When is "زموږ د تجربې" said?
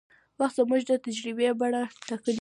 0.59-1.49